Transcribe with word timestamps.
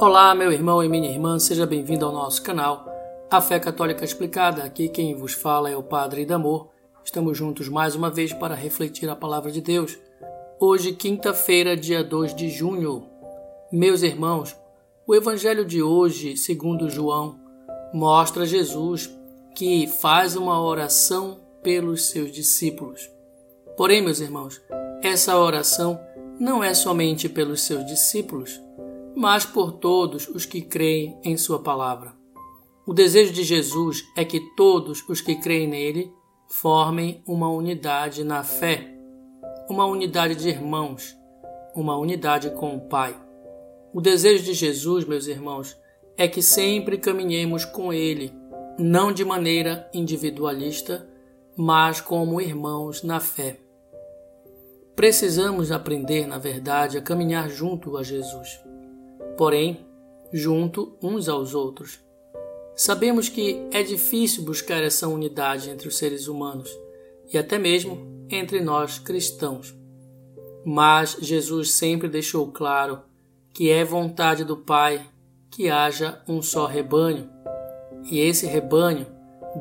Olá, 0.00 0.34
meu 0.34 0.50
irmão 0.50 0.82
e 0.82 0.88
minha 0.88 1.10
irmã, 1.10 1.38
seja 1.38 1.66
bem-vindo 1.66 2.06
ao 2.06 2.12
nosso 2.12 2.42
canal 2.42 2.86
A 3.30 3.38
Fé 3.38 3.60
Católica 3.60 4.02
Explicada. 4.02 4.64
Aqui 4.64 4.88
quem 4.88 5.14
vos 5.14 5.34
fala 5.34 5.68
é 5.68 5.76
o 5.76 5.82
Padre 5.82 6.24
Damor. 6.24 6.70
Estamos 7.04 7.36
juntos 7.36 7.68
mais 7.68 7.94
uma 7.94 8.08
vez 8.08 8.32
para 8.32 8.54
refletir 8.54 9.10
a 9.10 9.14
palavra 9.14 9.52
de 9.52 9.60
Deus. 9.60 9.98
Hoje, 10.58 10.92
quinta-feira, 10.92 11.76
dia 11.76 12.02
2 12.02 12.34
de 12.34 12.48
junho. 12.48 13.10
Meus 13.70 14.02
irmãos, 14.02 14.56
o 15.06 15.14
evangelho 15.14 15.66
de 15.66 15.82
hoje, 15.82 16.34
segundo 16.34 16.88
João, 16.88 17.38
mostra 17.92 18.46
Jesus 18.46 19.14
que 19.54 19.86
faz 19.86 20.34
uma 20.34 20.62
oração 20.62 21.40
pelos 21.62 22.06
seus 22.06 22.32
discípulos. 22.32 23.10
Porém, 23.76 24.00
meus 24.00 24.18
irmãos, 24.18 24.62
essa 25.02 25.36
oração 25.36 26.00
não 26.40 26.64
é 26.64 26.72
somente 26.72 27.28
pelos 27.28 27.60
seus 27.60 27.84
discípulos, 27.84 28.58
mas 29.20 29.44
por 29.44 29.72
todos 29.72 30.26
os 30.28 30.46
que 30.46 30.62
creem 30.62 31.20
em 31.22 31.36
Sua 31.36 31.58
palavra. 31.58 32.14
O 32.86 32.94
desejo 32.94 33.34
de 33.34 33.44
Jesus 33.44 34.02
é 34.16 34.24
que 34.24 34.40
todos 34.56 35.06
os 35.06 35.20
que 35.20 35.36
creem 35.36 35.68
nele 35.68 36.10
formem 36.48 37.22
uma 37.26 37.46
unidade 37.50 38.24
na 38.24 38.42
fé, 38.42 38.96
uma 39.68 39.84
unidade 39.84 40.36
de 40.36 40.48
irmãos, 40.48 41.14
uma 41.74 41.98
unidade 41.98 42.48
com 42.52 42.74
o 42.74 42.80
Pai. 42.88 43.14
O 43.92 44.00
desejo 44.00 44.42
de 44.42 44.54
Jesus, 44.54 45.04
meus 45.04 45.26
irmãos, 45.26 45.76
é 46.16 46.26
que 46.26 46.40
sempre 46.40 46.96
caminhemos 46.96 47.66
com 47.66 47.92
Ele, 47.92 48.32
não 48.78 49.12
de 49.12 49.22
maneira 49.22 49.86
individualista, 49.92 51.06
mas 51.54 52.00
como 52.00 52.40
irmãos 52.40 53.02
na 53.02 53.20
fé. 53.20 53.60
Precisamos 54.96 55.70
aprender, 55.70 56.26
na 56.26 56.38
verdade, 56.38 56.96
a 56.96 57.02
caminhar 57.02 57.50
junto 57.50 57.98
a 57.98 58.02
Jesus, 58.02 58.58
porém, 59.40 59.86
junto 60.30 60.98
uns 61.02 61.26
aos 61.26 61.54
outros. 61.54 61.98
Sabemos 62.76 63.30
que 63.30 63.66
é 63.72 63.82
difícil 63.82 64.44
buscar 64.44 64.82
essa 64.82 65.08
unidade 65.08 65.70
entre 65.70 65.88
os 65.88 65.96
seres 65.96 66.28
humanos 66.28 66.70
e 67.32 67.38
até 67.38 67.58
mesmo 67.58 68.26
entre 68.28 68.60
nós 68.60 68.98
cristãos. 68.98 69.74
Mas 70.62 71.16
Jesus 71.22 71.70
sempre 71.70 72.06
deixou 72.06 72.52
claro 72.52 73.00
que 73.54 73.70
é 73.70 73.82
vontade 73.82 74.44
do 74.44 74.58
Pai 74.58 75.08
que 75.50 75.70
haja 75.70 76.20
um 76.28 76.42
só 76.42 76.66
rebanho, 76.66 77.26
e 78.10 78.20
esse 78.20 78.46
rebanho 78.46 79.06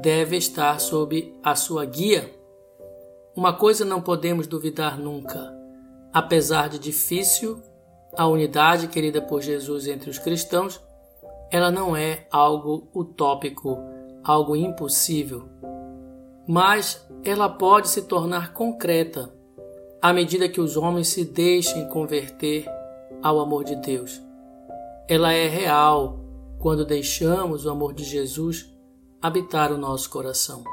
deve 0.02 0.36
estar 0.36 0.78
sob 0.82 1.34
a 1.42 1.56
sua 1.56 1.86
guia 1.86 2.30
uma 3.34 3.54
coisa 3.54 3.86
não 3.86 4.02
podemos 4.02 4.46
duvidar 4.46 5.00
nunca. 5.00 5.58
Apesar 6.12 6.68
de 6.68 6.78
difícil, 6.78 7.64
a 8.18 8.28
unidade 8.28 8.88
querida 8.88 9.22
por 9.22 9.42
Jesus 9.42 9.88
entre 9.88 10.10
os 10.10 10.18
cristãos, 10.18 10.82
ela 11.52 11.72
não 11.72 11.96
é 11.96 12.28
algo 12.32 12.88
utópico, 12.94 13.78
algo 14.24 14.56
impossível. 14.56 15.48
Mas 16.48 17.06
ela 17.24 17.50
pode 17.50 17.90
se 17.90 18.04
tornar 18.04 18.54
concreta 18.54 19.34
à 20.02 20.14
medida 20.14 20.50
que 20.50 20.62
os 20.62 20.78
homens 20.78 21.10
se 21.10 21.26
deixem 21.26 21.88
converter 21.90 22.66
ao 23.22 23.40
amor 23.40 23.64
de 23.64 23.76
Deus. 23.76 24.22
Ela 25.08 25.34
é 25.34 25.48
real 25.48 26.20
quando 26.60 26.86
deixamos 26.86 27.66
o 27.66 27.70
amor 27.70 27.94
de 27.94 28.04
Jesus 28.04 28.74
habitar 29.22 29.72
o 29.72 29.78
nosso 29.78 30.10
coração. 30.10 30.64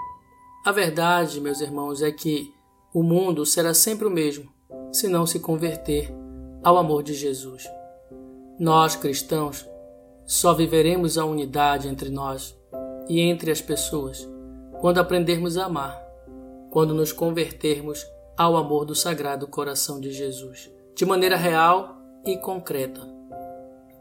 A 0.64 0.72
verdade, 0.72 1.40
meus 1.40 1.60
irmãos, 1.60 2.02
é 2.02 2.10
que 2.10 2.52
o 2.92 3.02
mundo 3.02 3.44
será 3.44 3.74
sempre 3.74 4.06
o 4.06 4.10
mesmo 4.10 4.50
se 4.92 5.08
não 5.08 5.26
se 5.26 5.38
converter 5.38 6.12
ao 6.62 6.76
amor 6.76 7.02
de 7.02 7.14
Jesus. 7.14 7.68
Nós, 8.58 8.96
cristãos, 8.96 9.66
só 10.24 10.54
viveremos 10.54 11.16
a 11.18 11.24
unidade 11.24 11.88
entre 11.88 12.10
nós 12.10 12.56
e 13.08 13.20
entre 13.20 13.50
as 13.50 13.60
pessoas 13.60 14.28
quando 14.80 14.98
aprendermos 14.98 15.56
a 15.56 15.66
amar, 15.66 16.00
quando 16.70 16.92
nos 16.92 17.12
convertermos 17.12 18.06
ao 18.36 18.56
amor 18.56 18.84
do 18.84 18.94
Sagrado 18.94 19.46
Coração 19.46 19.98
de 19.98 20.10
Jesus, 20.12 20.70
de 20.94 21.06
maneira 21.06 21.36
real 21.36 21.96
e 22.24 22.36
concreta. 22.36 23.00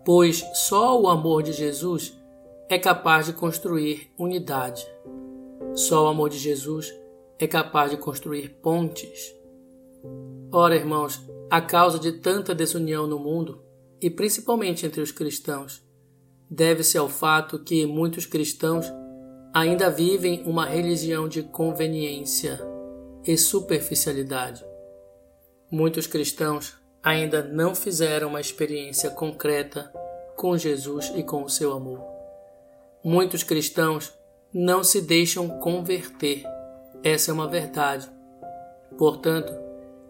Pois 0.04 0.46
só 0.54 1.00
o 1.00 1.08
amor 1.08 1.44
de 1.44 1.54
Jesus 1.54 2.18
é 2.70 2.78
capaz 2.78 3.28
de 3.28 3.34
construir 3.34 4.12
unidade. 4.18 4.86
Só 5.74 6.06
o 6.06 6.08
amor 6.08 6.30
de 6.30 6.38
Jesus 6.38 6.94
é 7.40 7.48
capaz 7.48 7.92
de 7.92 7.98
construir 7.98 8.50
pontes. 8.62 9.34
Ora, 10.52 10.76
irmãos, 10.76 11.20
a 11.50 11.62
causa 11.62 12.00
de 12.00 12.12
tanta 12.14 12.56
desunião 12.56 13.08
no 13.08 13.20
mundo, 13.20 13.64
e 14.02 14.10
principalmente 14.10 14.86
entre 14.86 15.02
os 15.02 15.12
cristãos, 15.12 15.84
deve-se 16.50 16.98
ao 16.98 17.10
fato 17.10 17.60
que 17.60 17.86
muitos 17.86 18.26
cristãos 18.26 18.86
ainda 19.54 19.90
vivem 19.90 20.44
uma 20.46 20.66
religião 20.66 21.28
de 21.28 21.44
conveniência 21.44 22.60
e 23.26 23.38
superficialidade. 23.38 24.66
Muitos 25.72 26.08
cristãos 26.08 26.78
ainda 27.02 27.44
não 27.44 27.74
fizeram 27.74 28.30
uma 28.30 28.42
experiência 28.42 29.10
concreta 29.10 29.92
com 30.36 30.58
Jesus 30.58 31.12
e 31.16 31.24
com 31.24 31.44
o 31.44 31.50
seu 31.50 31.72
amor. 31.72 32.04
Muitos 33.04 33.44
cristãos 33.44 34.14
não 34.54 34.84
se 34.84 35.02
deixam 35.02 35.48
converter 35.60 36.44
essa 37.06 37.30
é 37.30 37.34
uma 37.36 37.48
verdade. 37.48 38.10
Portanto, 38.98 39.54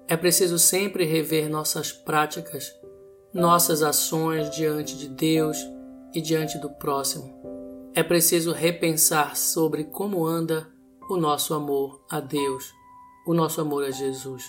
é 0.07 0.15
preciso 0.15 0.59
sempre 0.59 1.03
rever 1.03 1.49
nossas 1.49 1.91
práticas, 1.91 2.71
nossas 3.33 3.81
ações 3.81 4.49
diante 4.51 4.95
de 4.97 5.07
Deus 5.09 5.57
e 6.13 6.21
diante 6.21 6.57
do 6.59 6.69
próximo. 6.69 7.33
É 7.93 8.03
preciso 8.03 8.51
repensar 8.51 9.35
sobre 9.35 9.85
como 9.85 10.25
anda 10.25 10.67
o 11.09 11.17
nosso 11.17 11.53
amor 11.53 12.03
a 12.09 12.19
Deus, 12.19 12.71
o 13.25 13.33
nosso 13.33 13.61
amor 13.61 13.83
a 13.83 13.91
Jesus. 13.91 14.43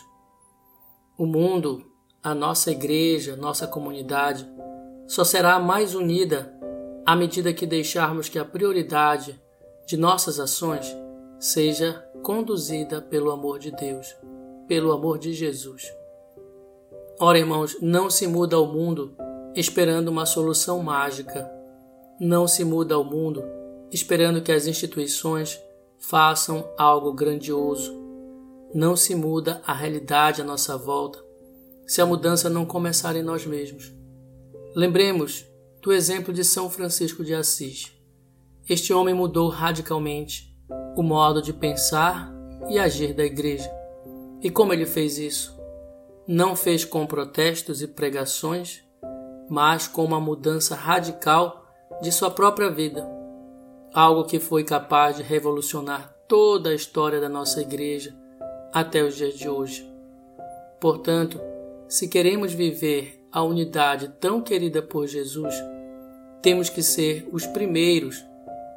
O 1.16 1.25
mundo, 1.25 1.91
a 2.22 2.34
nossa 2.34 2.71
igreja, 2.71 3.37
nossa 3.37 3.66
comunidade, 3.66 4.47
só 5.06 5.25
será 5.25 5.59
mais 5.59 5.95
unida 5.95 6.55
à 7.06 7.16
medida 7.16 7.55
que 7.55 7.66
deixarmos 7.66 8.28
que 8.28 8.39
a 8.39 8.45
prioridade 8.45 9.41
de 9.87 9.97
nossas 9.97 10.39
ações 10.41 10.95
seja 11.39 12.05
conduzida 12.22 13.00
pelo 13.00 13.31
amor 13.31 13.59
de 13.59 13.71
Deus, 13.71 14.15
pelo 14.66 14.93
amor 14.93 15.19
de 15.19 15.32
Jesus. 15.32 15.82
Ora, 17.19 17.38
irmãos, 17.38 17.77
não 17.81 18.10
se 18.10 18.27
muda 18.27 18.56
ao 18.56 18.66
mundo 18.66 19.15
esperando 19.54 20.09
uma 20.09 20.27
solução 20.27 20.82
mágica. 20.82 21.50
Não 22.21 22.47
se 22.47 22.65
muda 22.65 22.94
ao 22.94 23.04
mundo 23.04 23.43
esperando 23.91 24.43
que 24.43 24.53
as 24.53 24.66
instituições 24.66 25.59
façam 25.99 26.69
algo 26.77 27.12
grandioso. 27.12 27.94
Não 28.75 28.97
se 28.97 29.15
muda 29.15 29.62
a 29.66 29.72
realidade 29.72 30.43
à 30.43 30.44
nossa 30.44 30.77
volta 30.77 31.25
se 31.87 32.03
a 32.03 32.06
mudança 32.06 32.50
não 32.50 32.66
começar 32.66 33.15
em 33.16 33.22
nós 33.22 33.47
mesmos. 33.47 33.94
Lembremos 34.75 35.47
do 35.81 35.93
exemplo 35.93 36.34
de 36.34 36.44
São 36.44 36.69
Francisco 36.69 37.25
de 37.25 37.33
Assis. 37.33 37.93
Este 38.69 38.93
homem 38.93 39.15
mudou 39.15 39.48
radicalmente 39.48 40.53
o 40.97 41.03
modo 41.03 41.41
de 41.41 41.53
pensar 41.53 42.34
e 42.69 42.78
agir 42.78 43.15
da 43.15 43.25
Igreja. 43.25 43.71
E 44.47 44.51
como 44.51 44.73
ele 44.73 44.87
fez 44.87 45.19
isso? 45.19 45.59
Não 46.25 46.55
fez 46.55 46.84
com 46.84 47.05
protestos 47.05 47.83
e 47.83 47.89
pregações, 47.89 48.81
mas 49.51 49.89
com 49.89 50.05
uma 50.05 50.21
mudança 50.21 50.77
radical 50.77 51.66
de 52.01 52.13
sua 52.13 52.31
própria 52.31 52.71
vida, 52.71 53.04
algo 53.93 54.22
que 54.22 54.39
foi 54.39 54.63
capaz 54.63 55.16
de 55.16 55.25
revolucionar 55.25 56.15
toda 56.28 56.71
a 56.71 56.75
história 56.75 57.21
da 57.21 57.28
nossa 57.28 57.60
Igreja 57.60 58.15
até 58.72 59.03
os 59.03 59.16
dias 59.16 59.34
de 59.34 59.48
hoje. 59.48 59.93
Portanto, 60.81 61.41
se 61.89 62.07
queremos 62.07 62.53
viver 62.53 63.27
a 63.33 63.42
unidade 63.42 64.15
tão 64.21 64.41
querida 64.41 64.81
por 64.81 65.09
Jesus, 65.09 65.57
temos 66.41 66.69
que 66.69 66.84
ser 66.84 67.28
os 67.33 67.45
primeiros 67.47 68.25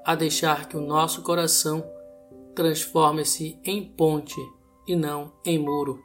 a 0.03 0.15
deixar 0.15 0.67
que 0.67 0.75
o 0.75 0.81
nosso 0.81 1.21
coração 1.21 1.87
transforme-se 2.55 3.59
em 3.63 3.83
ponte 3.83 4.41
e 4.89 4.95
não 4.95 5.31
em 5.45 5.59
muro. 5.59 6.01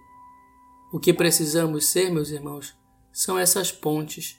O 0.92 1.00
que 1.00 1.12
precisamos 1.12 1.86
ser, 1.86 2.10
meus 2.10 2.31
irmãos, 2.31 2.76
são 3.10 3.38
essas 3.38 3.72
pontes 3.72 4.36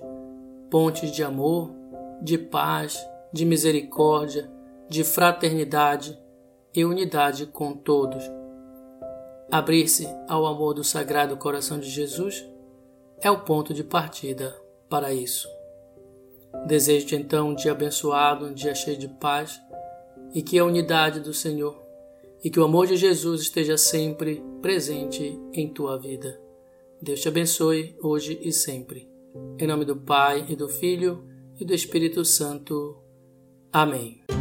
pontes 0.69 1.11
de 1.11 1.23
amor, 1.23 1.73
de 2.21 2.37
paz, 2.37 3.03
de 3.33 3.43
misericórdia, 3.43 4.51
de 4.87 5.03
fraternidade 5.03 6.17
e 6.73 6.85
unidade 6.85 7.47
com 7.47 7.73
todos. 7.73 8.23
Abrir-se 9.51 10.07
ao 10.27 10.45
amor 10.45 10.73
do 10.73 10.83
Sagrado 10.83 11.37
Coração 11.37 11.79
de 11.79 11.89
Jesus 11.89 12.47
é 13.21 13.31
o 13.31 13.41
ponto 13.41 13.73
de 13.73 13.83
partida 13.83 14.55
para 14.87 15.13
isso. 15.13 15.47
Desejo-te 16.67 17.15
então 17.15 17.49
um 17.49 17.55
dia 17.55 17.71
abençoado, 17.71 18.47
um 18.47 18.53
dia 18.53 18.75
cheio 18.75 18.97
de 18.97 19.07
paz 19.07 19.59
e 20.33 20.41
que 20.41 20.59
a 20.59 20.65
unidade 20.65 21.19
do 21.19 21.33
Senhor 21.33 21.84
e 22.43 22.49
que 22.49 22.59
o 22.59 22.63
amor 22.63 22.87
de 22.87 22.97
Jesus 22.97 23.41
esteja 23.41 23.77
sempre 23.77 24.43
presente 24.61 25.39
em 25.53 25.67
tua 25.67 25.97
vida. 25.97 26.39
Deus 27.01 27.21
te 27.21 27.27
abençoe 27.27 27.95
hoje 28.01 28.39
e 28.41 28.51
sempre. 28.51 29.09
Em 29.59 29.67
nome 29.67 29.85
do 29.85 29.95
Pai 29.95 30.45
e 30.49 30.55
do 30.55 30.69
Filho 30.69 31.23
e 31.59 31.65
do 31.65 31.73
Espírito 31.73 32.23
Santo. 32.23 32.97
Amém. 33.71 34.34